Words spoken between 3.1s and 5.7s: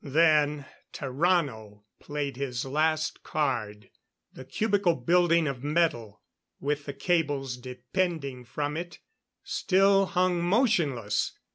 card. The cubical building of